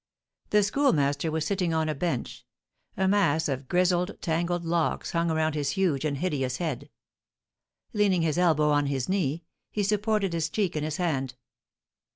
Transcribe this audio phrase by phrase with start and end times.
[0.49, 2.43] The Schoolmaster was sitting on a bench;
[2.97, 6.89] a mass of grizzled, tangled locks hung around his huge and hideous head;
[7.93, 11.35] leaning his elbow on his knee, he supported his cheek in his hand.